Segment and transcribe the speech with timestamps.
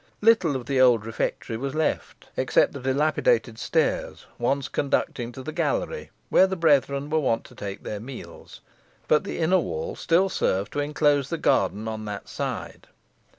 [0.21, 5.51] Little of the old refectory was left, except the dilapidated stairs once conducting to the
[5.51, 8.61] gallery where the brethren were wont to take their meals,
[9.07, 12.87] but the inner wall still served to enclose the garden on that side.